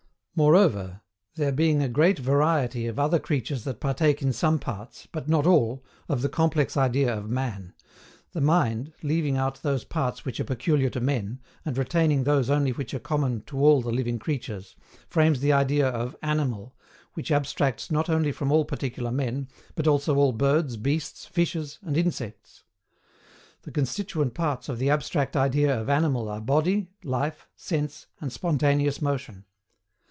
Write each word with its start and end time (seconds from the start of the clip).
Moreover, 0.33 1.01
their 1.35 1.51
being 1.51 1.83
a 1.83 1.89
great 1.89 2.17
variety 2.17 2.87
of 2.87 2.97
other 2.97 3.19
creatures 3.19 3.63
that 3.65 3.81
partake 3.81 4.23
in 4.23 4.33
some 4.33 4.57
parts, 4.57 5.07
but 5.11 5.27
not 5.27 5.45
all, 5.45 5.83
of 6.09 6.23
the 6.23 6.29
complex 6.29 6.75
idea 6.75 7.13
of 7.15 7.29
MAN, 7.29 7.73
the 8.31 8.41
mind, 8.41 8.93
leaving 9.03 9.37
out 9.37 9.61
those 9.61 9.83
parts 9.83 10.25
which 10.25 10.39
are 10.39 10.45
peculiar 10.45 10.89
to 10.91 11.01
men, 11.01 11.39
and 11.65 11.77
retaining 11.77 12.23
those 12.23 12.49
only 12.49 12.71
which 12.71 12.93
are 12.93 12.99
common 12.99 13.41
to 13.41 13.59
all 13.59 13.81
the 13.81 13.91
living 13.91 14.17
creatures, 14.17 14.75
frames 15.09 15.41
the 15.41 15.51
idea 15.53 15.87
of 15.87 16.15
ANIMAL, 16.23 16.75
which 17.13 17.29
abstracts 17.29 17.91
not 17.91 18.09
only 18.09 18.31
from 18.31 18.51
all 18.53 18.63
particular 18.65 19.11
men, 19.11 19.47
but 19.75 19.85
also 19.85 20.15
all 20.15 20.31
birds, 20.31 20.75
beasts, 20.77 21.25
fishes, 21.25 21.77
and 21.83 21.97
insects. 21.97 22.63
The 23.63 23.71
constituent 23.71 24.33
parts 24.33 24.69
of 24.69 24.79
the 24.79 24.89
abstract 24.89 25.35
idea 25.35 25.77
of 25.79 25.89
animal 25.89 26.29
are 26.29 26.41
body, 26.41 26.87
life, 27.03 27.47
sense, 27.57 28.07
and 28.21 28.31
spontaneous 28.31 29.01
motion. 29.01 29.43